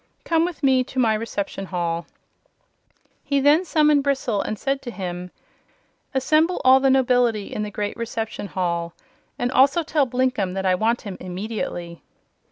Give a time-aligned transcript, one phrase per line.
[0.25, 2.07] Come with me to my reception hall."
[3.23, 5.29] He then summoned Bristle and said to him:
[6.15, 8.93] "Assemble all the nobility in the great reception hall,
[9.37, 12.01] and also tell Blinkem that I want him immediately."